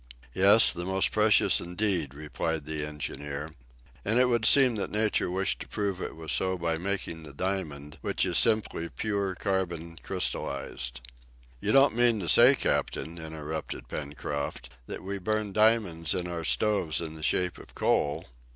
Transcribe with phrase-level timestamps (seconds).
[0.33, 3.53] "Yes, the most precious indeed," replied the engineer;
[4.03, 7.21] "and it would seem that nature wished to prove that it was so by making
[7.21, 11.01] the diamond, which is simply pure carbon crystallized."
[11.59, 16.99] "You don't mean to say, captain," interrupted Pencroft, "that we burn diamonds in our stoves
[16.99, 18.25] in the shape of coal?"